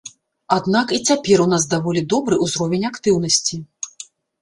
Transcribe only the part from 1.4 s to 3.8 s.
у нас даволі добры ўзровень актыўнасці.